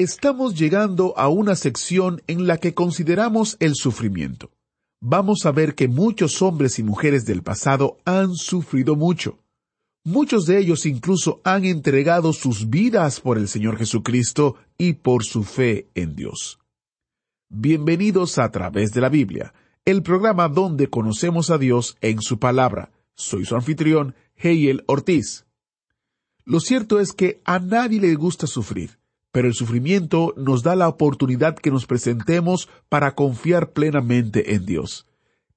[0.00, 4.50] Estamos llegando a una sección en la que consideramos el sufrimiento.
[5.02, 9.40] Vamos a ver que muchos hombres y mujeres del pasado han sufrido mucho.
[10.02, 15.44] Muchos de ellos incluso han entregado sus vidas por el Señor Jesucristo y por su
[15.44, 16.58] fe en Dios.
[17.50, 19.52] Bienvenidos a través de la Biblia,
[19.84, 22.90] el programa donde conocemos a Dios en su palabra.
[23.16, 25.44] Soy su anfitrión, Heiel Ortiz.
[26.46, 28.99] Lo cierto es que a nadie le gusta sufrir,
[29.32, 35.06] pero el sufrimiento nos da la oportunidad que nos presentemos para confiar plenamente en Dios.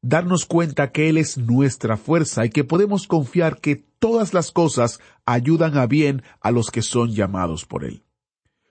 [0.02, 5.00] Darnos cuenta que Él es nuestra fuerza y que podemos confiar que todas las cosas
[5.26, 8.04] ayudan a bien a los que son llamados por Él.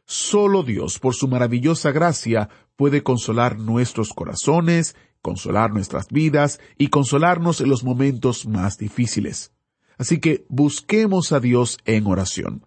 [0.04, 7.60] Solo Dios, por su maravillosa gracia, puede consolar nuestros corazones, consolar nuestras vidas y consolarnos
[7.60, 9.52] en los momentos más difíciles.
[9.96, 12.66] Así que busquemos a Dios en oración.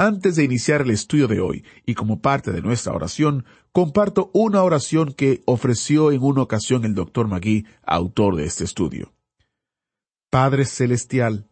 [0.00, 4.62] Antes de iniciar el estudio de hoy, y como parte de nuestra oración, comparto una
[4.62, 9.12] oración que ofreció en una ocasión el doctor Magui, autor de este estudio.
[10.30, 11.50] Padre Celestial,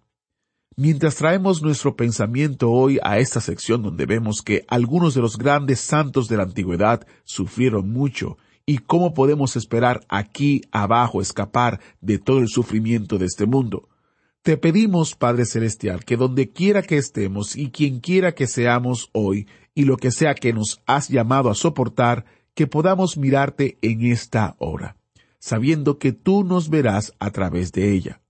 [0.77, 5.81] mientras traemos nuestro pensamiento hoy a esta sección donde vemos que algunos de los grandes
[5.81, 12.39] santos de la antigüedad sufrieron mucho y cómo podemos esperar aquí abajo escapar de todo
[12.39, 13.91] el sufrimiento de este mundo,
[14.43, 19.47] te pedimos, Padre Celestial, que donde quiera que estemos y quien quiera que seamos hoy,
[19.75, 24.57] y lo que sea que nos has llamado a soportar, que podamos mirarte en esta
[24.59, 24.97] hora,
[25.39, 28.21] sabiendo que tú nos verás a través de ella.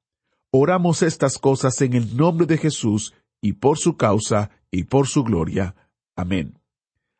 [0.50, 5.22] Oramos estas cosas en el nombre de Jesús, y por su causa, y por su
[5.22, 5.76] gloria.
[6.16, 6.58] Amén.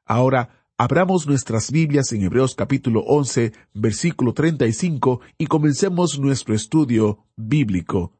[0.05, 8.18] Ahora, abramos nuestras Biblias en Hebreos capítulo 11, versículo 35, y comencemos nuestro estudio bíblico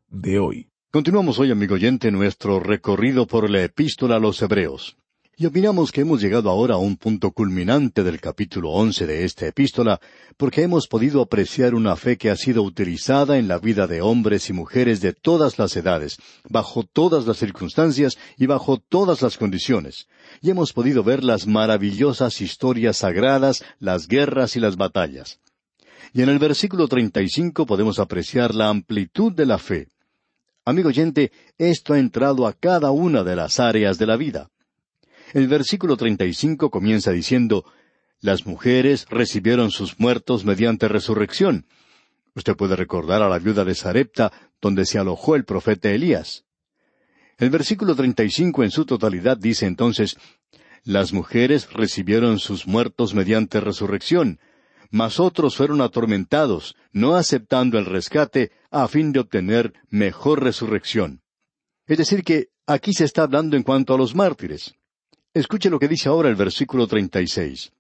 [0.91, 4.97] Continuamos hoy, amigo oyente, nuestro recorrido por la epístola a los Hebreos.
[5.37, 9.47] Y opinamos que hemos llegado ahora a un punto culminante del capítulo once de esta
[9.47, 10.01] epístola,
[10.39, 14.49] porque hemos podido apreciar una fe que ha sido utilizada en la vida de hombres
[14.49, 16.17] y mujeres de todas las edades,
[16.49, 20.09] bajo todas las circunstancias y bajo todas las condiciones.
[20.41, 25.39] Y hemos podido ver las maravillosas historias sagradas, las guerras y las batallas.
[26.15, 29.89] Y en el versículo treinta y cinco podemos apreciar la amplitud de la fe.
[30.69, 34.51] Amigo oyente, esto ha entrado a cada una de las áreas de la vida.
[35.33, 37.65] El versículo 35 comienza diciendo,
[38.21, 41.65] Las mujeres recibieron sus muertos mediante resurrección.
[42.35, 44.31] Usted puede recordar a la viuda de Sarepta,
[44.61, 46.45] donde se alojó el profeta Elías.
[47.39, 50.19] El versículo 35 en su totalidad dice entonces,
[50.85, 54.39] Las mujeres recibieron sus muertos mediante resurrección,
[54.91, 61.23] mas otros fueron atormentados, no aceptando el rescate, a fin de obtener mejor resurrección.
[61.87, 64.75] Es decir, que aquí se está hablando en cuanto a los mártires.
[65.33, 67.73] Escuche lo que dice ahora el versículo 36.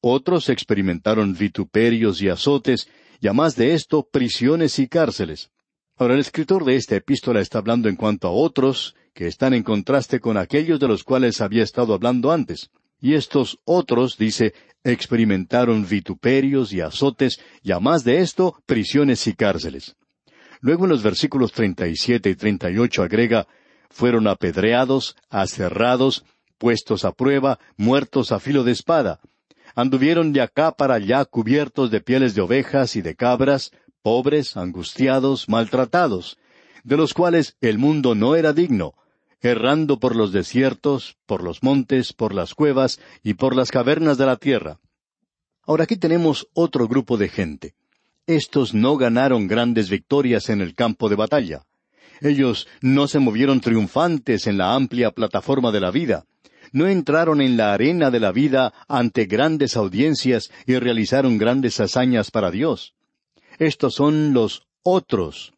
[0.00, 2.88] Otros experimentaron vituperios y azotes,
[3.20, 5.50] y a más de esto, prisiones y cárceles.
[5.96, 9.62] Ahora el escritor de esta epístola está hablando en cuanto a otros, que están en
[9.62, 12.70] contraste con aquellos de los cuales había estado hablando antes.
[13.06, 14.52] Y estos otros, dice,
[14.82, 19.94] experimentaron vituperios y azotes, y a más de esto, prisiones y cárceles.
[20.60, 23.46] Luego en los versículos treinta y siete y treinta y ocho agrega,
[23.90, 26.24] fueron apedreados, aserrados,
[26.58, 29.20] puestos a prueba, muertos a filo de espada.
[29.76, 33.70] Anduvieron de acá para allá cubiertos de pieles de ovejas y de cabras,
[34.02, 36.38] pobres, angustiados, maltratados,
[36.82, 38.94] de los cuales el mundo no era digno,
[39.46, 44.26] errando por los desiertos, por los montes, por las cuevas y por las cavernas de
[44.26, 44.78] la tierra.
[45.62, 47.74] Ahora aquí tenemos otro grupo de gente.
[48.26, 51.62] Estos no ganaron grandes victorias en el campo de batalla.
[52.20, 56.24] Ellos no se movieron triunfantes en la amplia plataforma de la vida
[56.72, 62.30] no entraron en la arena de la vida ante grandes audiencias y realizaron grandes hazañas
[62.30, 62.94] para Dios.
[63.58, 65.54] Estos son los otros.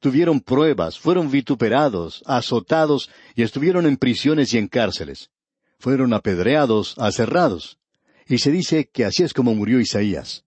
[0.00, 5.30] Tuvieron pruebas, fueron vituperados, azotados y estuvieron en prisiones y en cárceles.
[5.78, 7.78] Fueron apedreados, aserrados.
[8.26, 10.44] Y se dice que así es como murió Isaías.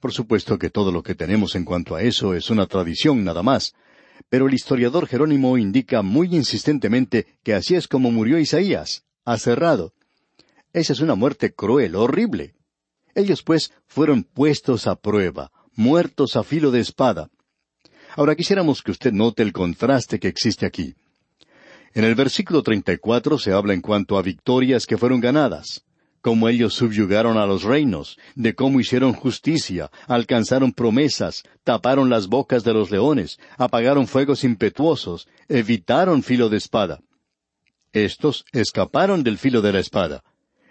[0.00, 3.42] Por supuesto que todo lo que tenemos en cuanto a eso es una tradición nada
[3.42, 3.74] más,
[4.28, 9.92] pero el historiador Jerónimo indica muy insistentemente que así es como murió Isaías aserrado.
[10.72, 12.54] Esa es una muerte cruel, horrible.
[13.14, 17.28] Ellos pues fueron puestos a prueba, muertos a filo de espada.
[18.16, 20.94] Ahora quisiéramos que usted note el contraste que existe aquí.
[21.92, 25.84] En el versículo 34 se habla en cuanto a victorias que fueron ganadas,
[26.22, 32.64] cómo ellos subyugaron a los reinos, de cómo hicieron justicia, alcanzaron promesas, taparon las bocas
[32.64, 37.00] de los leones, apagaron fuegos impetuosos, evitaron filo de espada.
[37.92, 40.24] Estos escaparon del filo de la espada.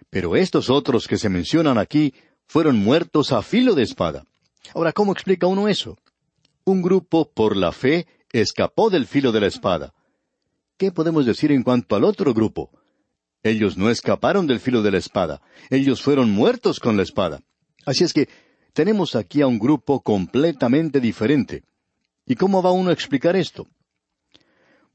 [0.09, 2.11] Pero estos otros que se mencionan aquí
[2.47, 4.25] fueron muertos a filo de espada.
[4.73, 5.95] Ahora, ¿cómo explica uno eso?
[6.65, 9.93] Un grupo, por la fe, escapó del filo de la espada.
[10.77, 12.71] ¿Qué podemos decir en cuanto al otro grupo?
[13.43, 17.41] Ellos no escaparon del filo de la espada, ellos fueron muertos con la espada.
[17.85, 18.27] Así es que
[18.73, 21.63] tenemos aquí a un grupo completamente diferente.
[22.25, 23.67] ¿Y cómo va uno a explicar esto?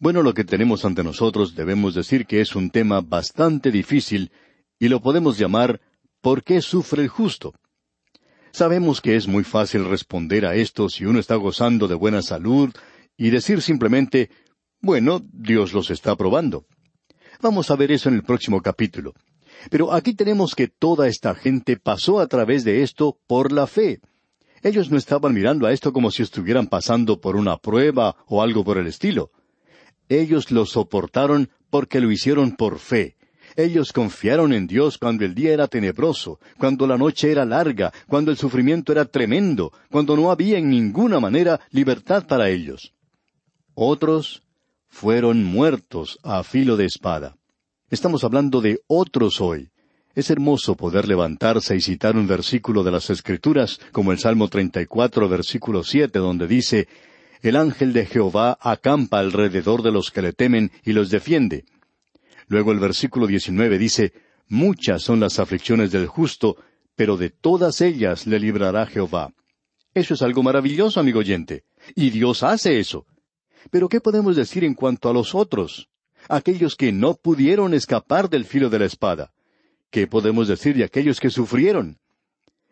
[0.01, 4.33] Bueno, lo que tenemos ante nosotros debemos decir que es un tema bastante difícil
[4.81, 5.81] y lo podemos llamar
[6.21, 7.55] ¿por qué sufre el justo?
[8.53, 12.71] Sabemos que es muy fácil responder a esto si uno está gozando de buena salud
[13.17, 14.31] y decir simplemente
[14.83, 16.65] bueno, Dios los está probando.
[17.43, 19.13] Vamos a ver eso en el próximo capítulo.
[19.71, 24.01] Pero aquí tenemos que toda esta gente pasó a través de esto por la fe.
[24.63, 28.65] Ellos no estaban mirando a esto como si estuvieran pasando por una prueba o algo
[28.65, 29.31] por el estilo.
[30.09, 33.17] Ellos lo soportaron porque lo hicieron por fe.
[33.63, 38.31] Ellos confiaron en Dios cuando el día era tenebroso, cuando la noche era larga, cuando
[38.31, 42.95] el sufrimiento era tremendo, cuando no había en ninguna manera libertad para ellos.
[43.75, 44.43] Otros
[44.89, 47.37] fueron muertos a filo de espada.
[47.91, 49.71] Estamos hablando de otros hoy.
[50.15, 55.29] Es hermoso poder levantarse y citar un versículo de las Escrituras, como el Salmo 34,
[55.29, 56.89] versículo 7, donde dice,
[57.43, 61.65] El ángel de Jehová acampa alrededor de los que le temen y los defiende.
[62.51, 64.13] Luego el versículo 19 dice,
[64.49, 66.57] Muchas son las aflicciones del justo,
[66.97, 69.33] pero de todas ellas le librará Jehová.
[69.95, 71.63] Eso es algo maravilloso, amigo oyente.
[71.95, 73.07] Y Dios hace eso.
[73.71, 75.89] Pero ¿qué podemos decir en cuanto a los otros?
[76.29, 79.33] Aquellos que no pudieron escapar del filo de la espada.
[79.89, 81.99] ¿Qué podemos decir de aquellos que sufrieron?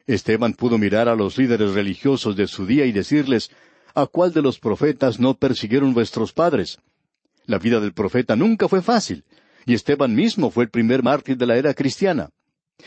[0.08, 3.52] Esteban pudo mirar a los líderes religiosos de su día y decirles,
[3.94, 6.80] ¿A cuál de los profetas no persiguieron vuestros padres?
[7.46, 9.25] La vida del profeta nunca fue fácil,
[9.69, 12.31] y Esteban mismo fue el primer mártir de la era cristiana.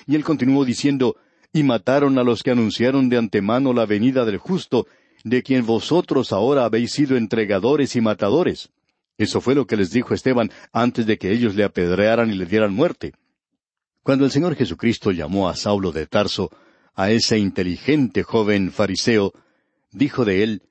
[0.08, 1.16] Y él continuó diciendo,
[1.54, 4.88] y mataron a los que anunciaron de antemano la venida del justo,
[5.24, 8.72] de quien vosotros ahora habéis sido entregadores y matadores.
[9.20, 12.48] Eso fue lo que les dijo Esteban antes de que ellos le apedrearan y le
[12.48, 13.14] dieran muerte.
[14.02, 16.50] Cuando el Señor Jesucristo llamó a Saulo de Tarso,
[16.96, 19.34] a ese inteligente joven fariseo,
[19.92, 20.64] dijo de él,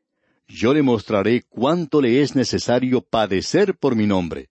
[0.48, 4.49] Yo le mostraré cuánto le es necesario padecer por mi nombre.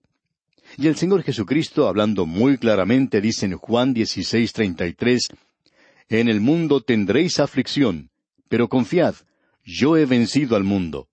[0.76, 5.28] Y el Señor Jesucristo, hablando muy claramente, dice en Juan 16:33,
[6.08, 8.10] En el mundo tendréis aflicción,
[8.48, 9.14] pero confiad,
[9.64, 11.08] yo he vencido al mundo.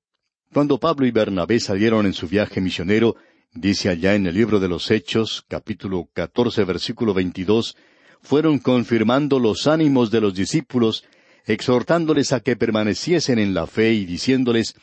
[0.53, 3.15] Cuando Pablo y Bernabé salieron en su viaje misionero,
[3.53, 7.75] dice allá en el libro de los Hechos, capítulo catorce, versículo veintidós,
[8.21, 11.03] fueron confirmando los ánimos de los discípulos,
[11.45, 14.75] exhortándoles a que permaneciesen en la fe y diciéndoles,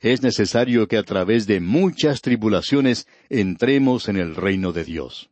[0.00, 5.30] es necesario que a través de muchas tribulaciones entremos en el reino de Dios.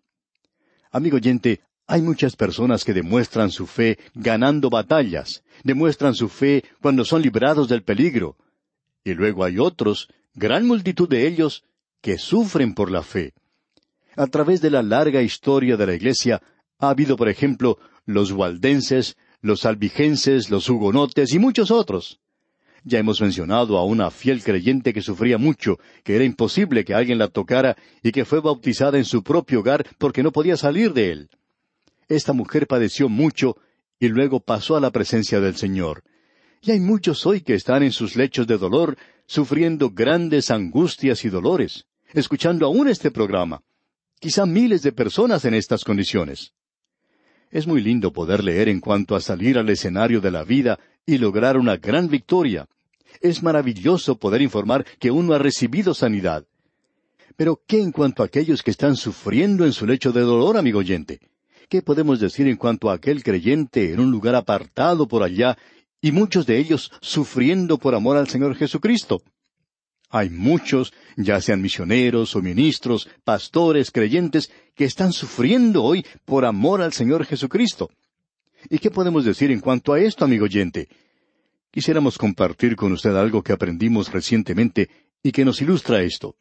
[0.91, 7.05] Amigo oyente, hay muchas personas que demuestran su fe ganando batallas, demuestran su fe cuando
[7.05, 8.37] son librados del peligro.
[9.05, 11.63] Y luego hay otros, gran multitud de ellos,
[12.01, 13.35] que sufren por la fe.
[14.17, 16.43] A través de la larga historia de la Iglesia
[16.79, 22.19] ha habido, por ejemplo, los waldenses, los albigenses, los hugonotes y muchos otros.
[22.89, 27.19] Ya hemos mencionado a una fiel creyente que sufría mucho, que era imposible que alguien
[27.19, 31.11] la tocara y que fue bautizada en su propio hogar porque no podía salir de
[31.11, 31.29] él.
[32.09, 33.57] Esta mujer padeció mucho
[33.99, 36.05] y luego pasó a la presencia del Señor.
[36.63, 41.29] Y hay muchos hoy que están en sus lechos de dolor, sufriendo grandes angustias y
[41.29, 43.63] dolores, escuchando aún este programa.
[44.21, 46.53] Quizá miles de personas en estas condiciones.
[47.51, 51.19] Es muy lindo poder leer en cuanto a salir al escenario de la vida y
[51.19, 52.69] lograr una gran victoria.
[53.21, 56.47] Es maravilloso poder informar que uno ha recibido sanidad.
[57.37, 60.79] Pero ¿qué en cuanto a aquellos que están sufriendo en su lecho de dolor, amigo
[60.79, 61.21] oyente?
[61.69, 65.59] ¿Qué podemos decir en cuanto a aquel creyente en un lugar apartado por allá
[66.01, 69.23] y muchos de ellos sufriendo por amor al Señor Jesucristo?
[70.09, 76.81] Hay muchos, ya sean misioneros o ministros, pastores, creyentes, que están sufriendo hoy por amor
[76.81, 77.91] al Señor Jesucristo.
[78.71, 80.89] ¿Y qué podemos decir en cuanto a esto, amigo oyente?
[81.77, 84.89] Quisiéramos compartir con usted algo que aprendimos recientemente
[85.23, 86.35] y que nos ilustra esto.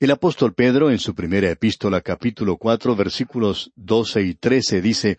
[0.00, 5.18] El apóstol Pedro en su primera epístola capítulo cuatro versículos doce y trece dice,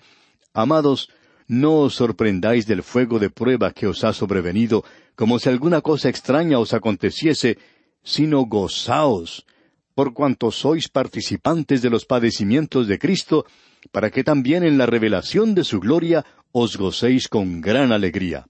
[0.54, 1.12] Amados,
[1.46, 6.10] no os sorprendáis del fuego de prueba que os ha sobrevenido, como si alguna cosa
[6.10, 7.60] extraña os aconteciese,
[8.02, 9.46] sino gozaos,
[9.94, 13.46] por cuanto sois participantes de los padecimientos de Cristo,
[13.92, 18.48] para que también en la revelación de su gloria os gocéis con gran alegría.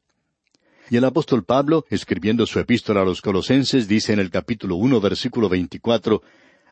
[0.90, 5.02] Y el apóstol Pablo, escribiendo su epístola a los Colosenses, dice en el capítulo uno,
[5.02, 6.22] versículo veinticuatro,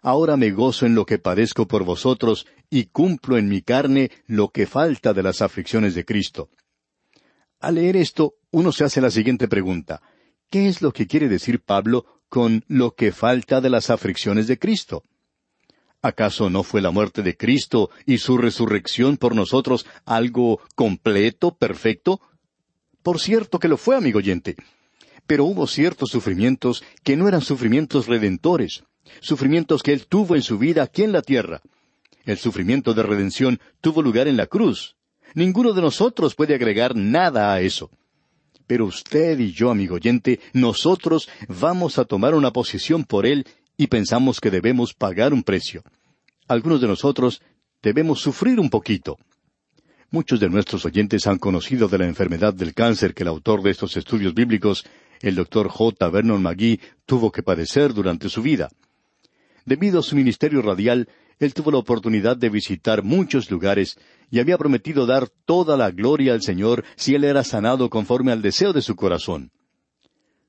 [0.01, 4.49] Ahora me gozo en lo que padezco por vosotros, y cumplo en mi carne lo
[4.49, 6.49] que falta de las aflicciones de Cristo.
[7.59, 10.03] Al leer esto, uno se hace la siguiente pregunta.
[10.51, 14.59] ¿Qué es lo que quiere decir Pablo con lo que falta de las aflicciones de
[14.59, 15.03] Cristo?
[16.03, 22.21] ¿Acaso no fue la muerte de Cristo y su resurrección por nosotros algo completo, perfecto?
[23.05, 24.55] Por cierto que lo fue, amigo oyente.
[25.27, 28.83] Pero hubo ciertos sufrimientos que no eran sufrimientos redentores,
[29.21, 31.61] sufrimientos que Él tuvo en su vida aquí en la tierra.
[32.25, 34.95] El sufrimiento de redención tuvo lugar en la cruz.
[35.35, 37.91] Ninguno de nosotros puede agregar nada a eso.
[38.65, 43.45] Pero usted y yo, amigo oyente, nosotros vamos a tomar una posición por Él
[43.77, 45.83] y pensamos que debemos pagar un precio.
[46.47, 47.43] Algunos de nosotros
[47.83, 49.19] debemos sufrir un poquito.
[50.11, 53.71] Muchos de nuestros oyentes han conocido de la enfermedad del cáncer que el autor de
[53.71, 54.85] estos estudios bíblicos,
[55.21, 56.09] el doctor J.
[56.09, 58.69] Vernon McGee, tuvo que padecer durante su vida.
[59.65, 61.09] Debido a su ministerio radial,
[61.39, 63.97] él tuvo la oportunidad de visitar muchos lugares
[64.29, 68.41] y había prometido dar toda la gloria al Señor si él era sanado conforme al
[68.41, 69.51] deseo de su corazón.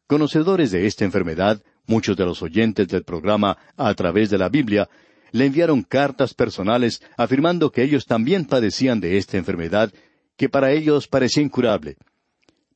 [0.06, 4.88] Conocedores de esta enfermedad, muchos de los oyentes del programa a través de la Biblia
[5.32, 9.92] le enviaron cartas personales afirmando que ellos también padecían de esta enfermedad,
[10.36, 11.96] que para ellos parecía incurable.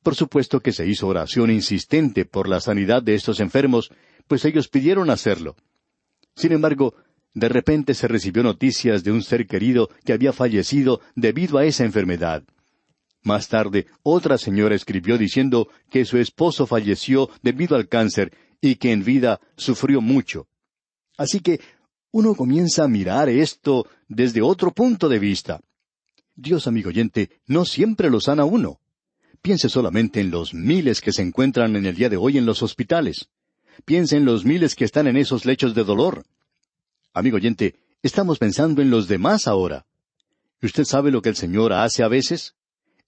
[0.03, 3.91] Por supuesto que se hizo oración insistente por la sanidad de estos enfermos,
[4.27, 5.55] pues ellos pidieron hacerlo.
[6.35, 6.95] Sin embargo,
[7.33, 11.85] de repente se recibió noticias de un ser querido que había fallecido debido a esa
[11.85, 12.43] enfermedad.
[13.23, 18.91] Más tarde, otra señora escribió diciendo que su esposo falleció debido al cáncer y que
[18.91, 20.47] en vida sufrió mucho.
[21.17, 21.59] Así que
[22.11, 25.61] uno comienza a mirar esto desde otro punto de vista.
[26.35, 28.79] Dios, amigo oyente, no siempre lo sana uno.
[29.41, 32.61] Piense solamente en los miles que se encuentran en el día de hoy en los
[32.61, 33.29] hospitales.
[33.85, 36.25] Piense en los miles que están en esos lechos de dolor.
[37.13, 39.85] Amigo oyente, estamos pensando en los demás ahora.
[40.61, 42.55] ¿Y usted sabe lo que el Señor hace a veces?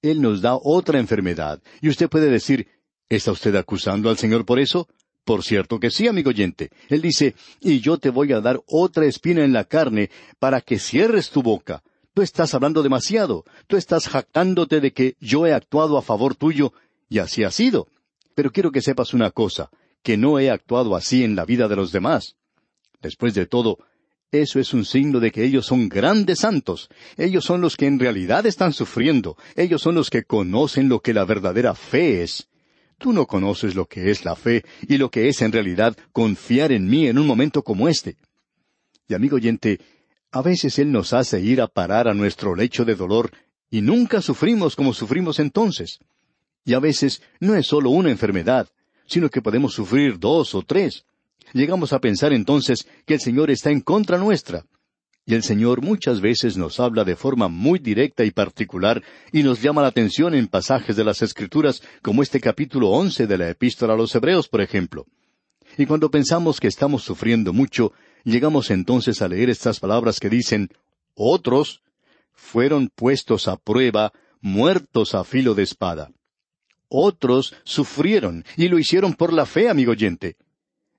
[0.01, 1.61] Él nos da otra enfermedad.
[1.81, 2.67] Y usted puede decir,
[3.09, 4.87] ¿está usted acusando al Señor por eso?
[5.25, 6.69] Por cierto que sí, amigo oyente.
[6.89, 10.79] Él dice, y yo te voy a dar otra espina en la carne para que
[10.79, 11.81] cierres tu boca.
[12.13, 13.45] Tú estás hablando demasiado.
[13.67, 16.73] Tú estás jactándote de que yo he actuado a favor tuyo,
[17.09, 17.87] y así ha sido.
[18.35, 19.69] Pero quiero que sepas una cosa,
[20.03, 22.35] que no he actuado así en la vida de los demás.
[23.01, 23.77] Después de todo,
[24.31, 26.89] eso es un signo de que ellos son grandes santos.
[27.17, 29.37] Ellos son los que en realidad están sufriendo.
[29.55, 32.47] Ellos son los que conocen lo que la verdadera fe es.
[33.03, 36.71] Tú no conoces lo que es la fe y lo que es en realidad confiar
[36.71, 38.15] en mí en un momento como este.
[39.09, 39.81] Y amigo oyente,
[40.31, 43.31] a veces Él nos hace ir a parar a nuestro lecho de dolor
[43.69, 45.99] y nunca sufrimos como sufrimos entonces.
[46.63, 48.69] Y a veces no es solo una enfermedad,
[49.05, 51.03] sino que podemos sufrir dos o tres.
[51.51, 54.63] Llegamos a pensar entonces que el Señor está en contra nuestra.
[55.25, 59.01] Y el Señor muchas veces nos habla de forma muy directa y particular
[59.31, 63.37] y nos llama la atención en pasajes de las Escrituras como este capítulo once de
[63.37, 65.05] la Epístola a los Hebreos, por ejemplo.
[65.77, 67.93] Y cuando pensamos que estamos sufriendo mucho,
[68.25, 70.69] llegamos entonces a leer estas palabras que dicen,
[71.15, 71.81] otros
[72.33, 74.11] fueron puestos a prueba,
[74.41, 76.11] muertos a filo de espada.
[76.89, 80.35] Otros sufrieron y lo hicieron por la fe, amigo oyente.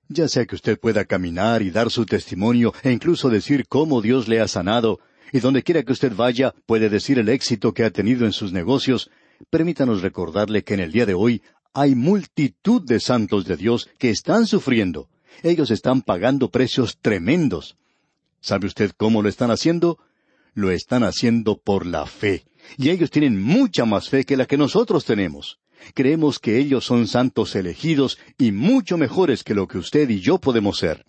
[0.07, 4.27] Ya sea que usted pueda caminar y dar su testimonio e incluso decir cómo Dios
[4.27, 4.99] le ha sanado,
[5.31, 8.51] y donde quiera que usted vaya puede decir el éxito que ha tenido en sus
[8.53, 9.09] negocios,
[9.49, 11.41] permítanos recordarle que en el día de hoy
[11.73, 15.09] hay multitud de santos de Dios que están sufriendo.
[15.43, 17.75] Ellos están pagando precios tremendos.
[18.39, 19.97] ¿Sabe usted cómo lo están haciendo?
[20.53, 22.45] Lo están haciendo por la fe.
[22.77, 25.59] Y ellos tienen mucha más fe que la que nosotros tenemos.
[25.93, 30.37] Creemos que ellos son santos elegidos y mucho mejores que lo que usted y yo
[30.39, 31.05] podemos ser.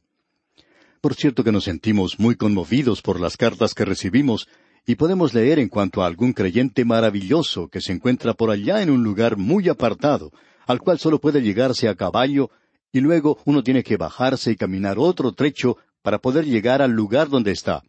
[1.01, 4.49] Por cierto que nos sentimos muy conmovidos por las cartas que recibimos
[4.87, 8.91] y podemos leer en cuanto a algún creyente maravilloso que se encuentra por allá en
[8.91, 10.33] un lugar muy apartado,
[10.67, 12.51] al cual solo puede llegarse a caballo,
[12.93, 17.29] y luego uno tiene que bajarse y caminar otro trecho para poder llegar al lugar
[17.29, 17.83] donde está.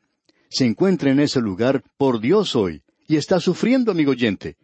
[0.49, 4.57] Se encuentra en ese lugar por Dios hoy, y está sufriendo, amigo oyente.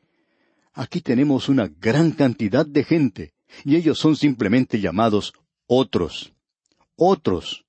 [0.74, 5.34] Aquí tenemos una gran cantidad de gente, y ellos son simplemente llamados
[5.68, 6.34] otros.
[6.96, 7.66] Otros.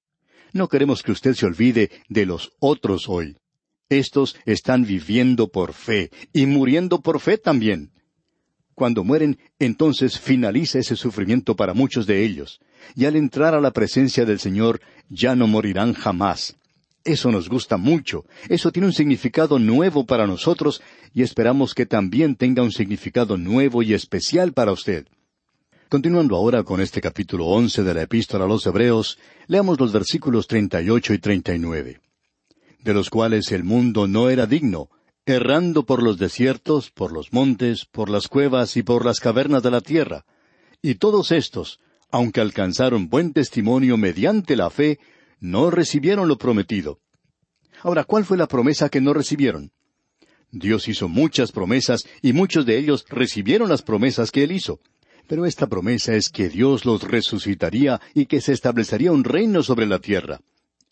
[0.53, 3.37] No queremos que usted se olvide de los otros hoy.
[3.91, 7.93] Estos están viviendo por fe y muriendo por fe también.
[8.75, 12.61] Cuando mueren, entonces finaliza ese sufrimiento para muchos de ellos,
[12.95, 16.57] y al entrar a la presencia del Señor ya no morirán jamás.
[17.05, 20.81] Eso nos gusta mucho, eso tiene un significado nuevo para nosotros
[21.13, 25.07] y esperamos que también tenga un significado nuevo y especial para usted.
[25.91, 29.19] Continuando ahora con este capítulo once de la Epístola a los Hebreos,
[29.49, 32.01] leamos los versículos treinta y ocho y treinta y nueve,
[32.81, 34.89] de los cuales el mundo no era digno,
[35.27, 39.71] errando por los desiertos, por los montes, por las cuevas y por las cavernas de
[39.71, 40.25] la tierra.
[40.81, 41.81] Y todos estos,
[42.11, 44.99] aunque alcanzaron buen testimonio mediante la fe,
[45.41, 47.01] no recibieron lo prometido.
[47.83, 49.73] Ahora, ¿cuál fue la promesa que no recibieron?
[50.51, 54.81] Dios hizo muchas promesas y muchos de ellos recibieron las promesas que Él hizo.
[55.27, 59.87] Pero esta promesa es que Dios los resucitaría y que se establecería un reino sobre
[59.87, 60.41] la tierra.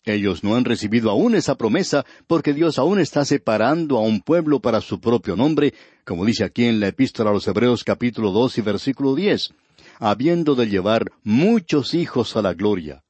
[0.05, 4.59] Ellos no han recibido aún esa promesa porque Dios aún está separando a un pueblo
[4.59, 5.73] para su propio nombre,
[6.03, 9.53] como dice aquí en la epístola a los Hebreos capítulo dos y versículo diez,
[9.99, 13.02] habiendo de llevar muchos hijos a la gloria.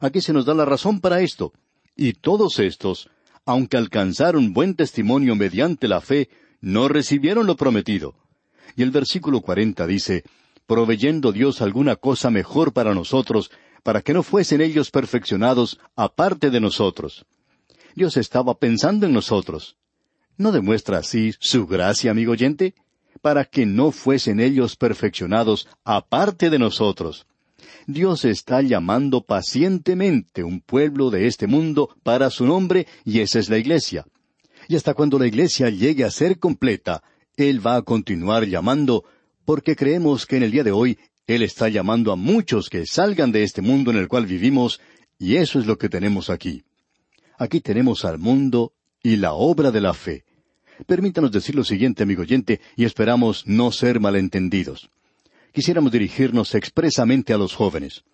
[0.00, 1.52] Aquí se nos da la razón para esto.
[1.94, 3.10] Y todos estos,
[3.44, 6.30] aunque alcanzaron buen testimonio mediante la fe,
[6.60, 8.14] no recibieron lo prometido.
[8.76, 10.24] Y el versículo cuarenta dice,
[10.66, 13.50] proveyendo Dios alguna cosa mejor para nosotros,
[13.82, 17.26] para que no fuesen ellos perfeccionados aparte de nosotros.
[17.94, 19.76] Dios estaba pensando en nosotros.
[20.36, 22.74] ¿No demuestra así su gracia, amigo oyente?
[23.20, 27.26] Para que no fuesen ellos perfeccionados aparte de nosotros.
[27.86, 33.48] Dios está llamando pacientemente un pueblo de este mundo para su nombre y esa es
[33.48, 34.06] la iglesia.
[34.68, 37.02] Y hasta cuando la iglesia llegue a ser completa,
[37.36, 39.04] Él va a continuar llamando
[39.44, 43.32] porque creemos que en el día de hoy Él está llamando a muchos que salgan
[43.32, 44.80] de este mundo en el cual vivimos
[45.18, 46.64] y eso es lo que tenemos aquí.
[47.38, 50.24] Aquí tenemos al mundo y la obra de la fe.
[50.86, 54.90] Permítanos decir lo siguiente, amigo oyente, y esperamos no ser malentendidos
[55.52, 58.04] quisiéramos dirigirnos expresamente a los jóvenes.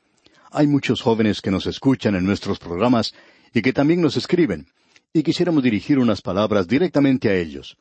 [0.50, 3.14] Hay muchos jóvenes que nos escuchan en nuestros programas
[3.52, 4.66] y que también nos escriben,
[5.12, 7.76] y quisiéramos dirigir unas palabras directamente a ellos.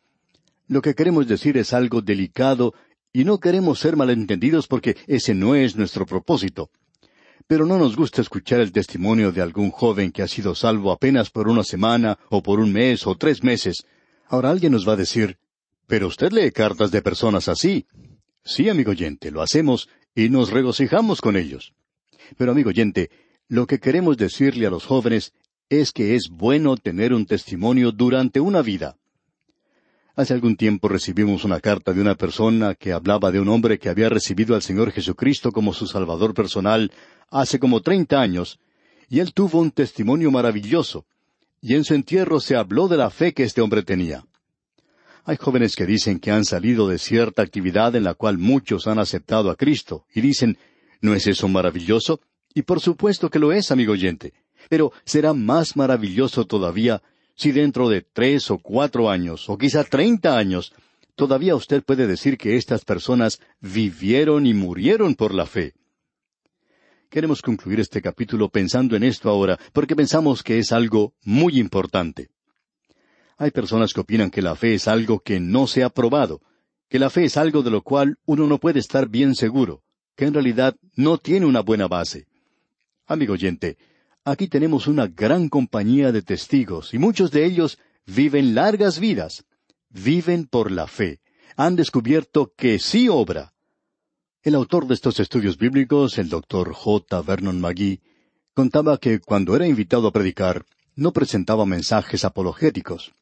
[0.67, 2.73] Lo que queremos decir es algo delicado
[3.13, 6.69] y no queremos ser malentendidos porque ese no es nuestro propósito.
[7.47, 11.29] Pero no nos gusta escuchar el testimonio de algún joven que ha sido salvo apenas
[11.29, 13.85] por una semana o por un mes o tres meses.
[14.27, 15.37] Ahora alguien nos va a decir,
[15.85, 17.85] pero usted lee cartas de personas así.
[18.45, 21.73] Sí, amigo oyente, lo hacemos y nos regocijamos con ellos.
[22.37, 23.09] Pero, amigo oyente,
[23.47, 25.33] lo que queremos decirle a los jóvenes
[25.67, 28.97] es que es bueno tener un testimonio durante una vida.
[30.15, 33.89] Hace algún tiempo recibimos una carta de una persona que hablaba de un hombre que
[33.89, 36.91] había recibido al Señor Jesucristo como su Salvador personal
[37.29, 38.59] hace como treinta años,
[39.09, 41.05] y él tuvo un testimonio maravilloso,
[41.61, 44.23] y en su entierro se habló de la fe que este hombre tenía.
[45.27, 48.99] Hay jóvenes que dicen que han salido de cierta actividad en la cual muchos han
[48.99, 50.59] aceptado a Cristo y dicen,
[51.01, 52.21] ¿no es eso maravilloso?
[52.53, 54.33] Y por supuesto que lo es, amigo oyente.
[54.69, 57.01] Pero será más maravilloso todavía
[57.35, 60.73] si dentro de tres o cuatro años, o quizá treinta años,
[61.15, 65.73] todavía usted puede decir que estas personas vivieron y murieron por la fe.
[67.09, 72.29] Queremos concluir este capítulo pensando en esto ahora, porque pensamos que es algo muy importante.
[73.37, 76.41] Hay personas que opinan que la fe es algo que no se ha probado,
[76.89, 79.83] que la fe es algo de lo cual uno no puede estar bien seguro,
[80.15, 82.27] que en realidad no tiene una buena base.
[83.05, 83.77] Amigo oyente,
[84.23, 89.45] aquí tenemos una gran compañía de testigos y muchos de ellos viven largas vidas.
[89.89, 91.19] Viven por la fe.
[91.57, 93.53] Han descubierto que sí obra.
[94.43, 97.21] El autor de estos estudios bíblicos, el doctor J.
[97.21, 98.01] Vernon McGee,
[98.53, 103.13] contaba que cuando era invitado a predicar, no presentaba mensajes apologéticos.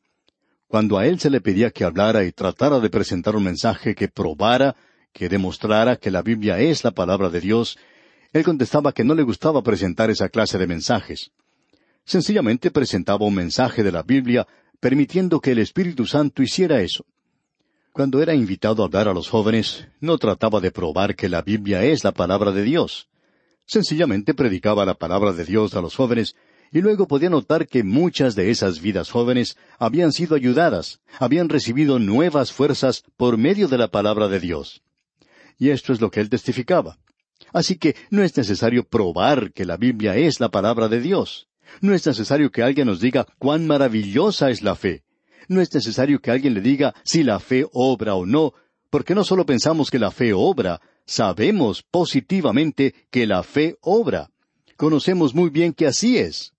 [0.73, 4.07] Cuando a él se le pedía que hablara y tratara de presentar un mensaje que
[4.07, 4.75] probara,
[5.13, 7.77] que demostrara que la Biblia es la palabra de Dios,
[8.31, 11.29] él contestaba que no le gustaba presentar esa clase de mensajes.
[12.05, 14.47] Sencillamente presentaba un mensaje de la Biblia,
[14.79, 17.05] permitiendo que el Espíritu Santo hiciera eso.
[17.91, 21.83] Cuando era invitado a hablar a los jóvenes, no trataba de probar que la Biblia
[21.83, 23.09] es la palabra de Dios.
[23.67, 26.35] Sencillamente predicaba la palabra de Dios a los jóvenes
[26.73, 31.99] y luego podía notar que muchas de esas vidas jóvenes habían sido ayudadas, habían recibido
[31.99, 34.81] nuevas fuerzas por medio de la palabra de Dios.
[35.59, 36.97] Y esto es lo que él testificaba.
[37.53, 41.47] Así que no es necesario probar que la Biblia es la palabra de Dios.
[41.79, 45.03] No es necesario que alguien nos diga cuán maravillosa es la fe.
[45.47, 48.53] No es necesario que alguien le diga si la fe obra o no,
[48.89, 54.31] porque no solo pensamos que la fe obra, sabemos positivamente que la fe obra.
[54.75, 56.53] Conocemos muy bien que así es.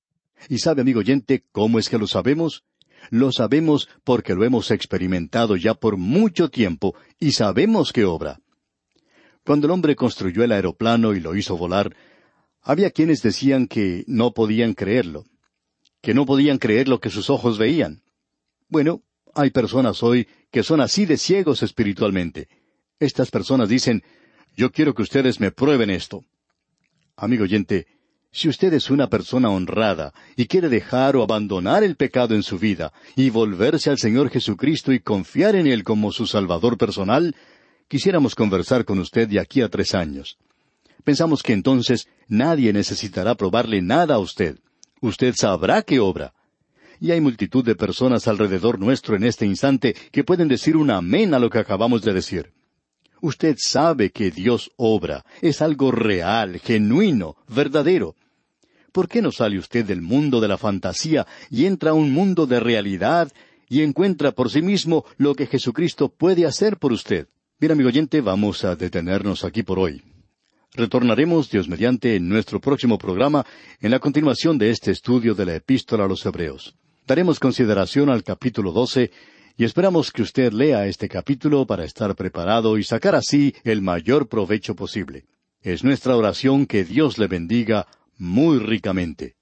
[0.48, 2.64] Y sabe, amigo oyente, ¿cómo es que lo sabemos?
[3.10, 8.40] Lo sabemos porque lo hemos experimentado ya por mucho tiempo y sabemos que obra.
[9.44, 11.94] Cuando el hombre construyó el aeroplano y lo hizo volar,
[12.62, 15.26] había quienes decían que no podían creerlo,
[16.00, 18.02] que no podían creer lo que sus ojos veían.
[18.68, 19.02] Bueno,
[19.34, 22.48] hay personas hoy que son así de ciegos espiritualmente.
[22.98, 24.02] Estas personas dicen,
[24.56, 26.24] yo quiero que ustedes me prueben esto.
[27.16, 27.86] Amigo oyente,
[28.34, 32.58] si usted es una persona honrada y quiere dejar o abandonar el pecado en su
[32.58, 37.36] vida y volverse al Señor Jesucristo y confiar en Él como su Salvador personal,
[37.86, 40.36] quisiéramos conversar con usted de aquí a tres años.
[41.04, 44.58] Pensamos que entonces nadie necesitará probarle nada a usted.
[45.00, 46.34] Usted sabrá qué obra.
[46.98, 51.34] Y hay multitud de personas alrededor nuestro en este instante que pueden decir un amén
[51.34, 52.52] a lo que acabamos de decir.
[53.20, 58.16] Usted sabe que Dios obra, es algo real, genuino, verdadero.
[58.94, 62.46] ¿Por qué no sale usted del mundo de la fantasía y entra a un mundo
[62.46, 63.32] de realidad
[63.68, 67.26] y encuentra por sí mismo lo que Jesucristo puede hacer por usted?
[67.58, 70.00] Bien, amigo oyente, vamos a detenernos aquí por hoy.
[70.74, 73.44] Retornaremos, Dios mediante, en nuestro próximo programa,
[73.80, 76.76] en la continuación de este estudio de la epístola a los Hebreos.
[77.04, 79.10] Daremos consideración al capítulo doce
[79.56, 84.28] y esperamos que usted lea este capítulo para estar preparado y sacar así el mayor
[84.28, 85.24] provecho posible.
[85.62, 87.88] Es nuestra oración que Dios le bendiga
[88.24, 89.36] muy ricamente.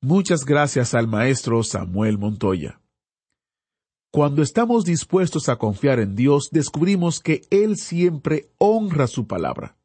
[0.00, 2.80] Muchas gracias al maestro Samuel Montoya.
[4.10, 9.76] Cuando estamos dispuestos a confiar en Dios, descubrimos que Él siempre honra su palabra.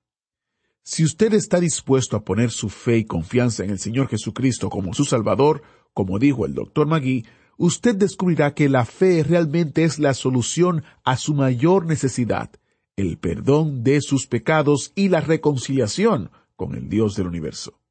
[0.83, 4.93] Si usted está dispuesto a poner su fe y confianza en el Señor Jesucristo como
[4.93, 5.63] su Salvador,
[5.93, 7.25] como dijo el doctor Magui,
[7.57, 12.51] usted descubrirá que la fe realmente es la solución a su mayor necesidad,
[12.95, 17.82] el perdón de sus pecados y la reconciliación con el Dios del universo.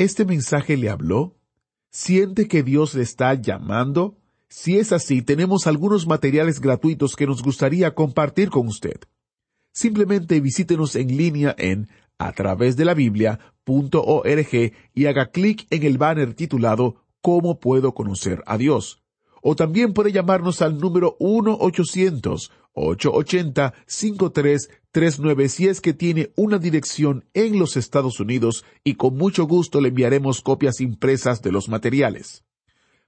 [0.00, 1.36] ¿Este mensaje le habló?
[1.90, 4.16] ¿Siente que Dios le está llamando?
[4.48, 8.98] Si es así, tenemos algunos materiales gratuitos que nos gustaría compartir con usted.
[9.72, 15.98] Simplemente visítenos en línea en a través de la Biblia.org y haga clic en el
[15.98, 19.02] banner titulado ¿Cómo puedo conocer a Dios?
[19.42, 21.18] O también puede llamarnos al número
[22.74, 29.80] 1-800-880-5339 si es que tiene una dirección en los Estados Unidos y con mucho gusto
[29.80, 32.44] le enviaremos copias impresas de los materiales.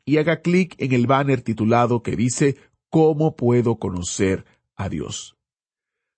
[0.04, 2.56] Y haga clic en el banner titulado que dice
[2.90, 4.44] ¿Cómo puedo conocer
[4.76, 5.36] a Dios?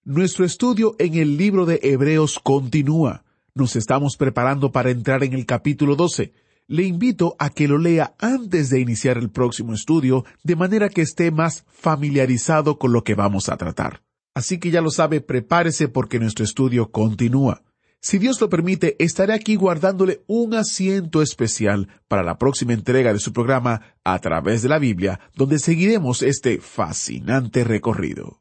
[0.05, 3.25] Nuestro estudio en el libro de Hebreos continúa.
[3.55, 6.33] Nos estamos preparando para entrar en el capítulo 12.
[6.67, 11.03] Le invito a que lo lea antes de iniciar el próximo estudio, de manera que
[11.03, 14.03] esté más familiarizado con lo que vamos a tratar.
[14.35, 17.63] Así que ya lo sabe, prepárese porque nuestro estudio continúa.
[18.01, 23.19] Si Dios lo permite, estaré aquí guardándole un asiento especial para la próxima entrega de
[23.19, 28.41] su programa a través de la Biblia, donde seguiremos este fascinante recorrido.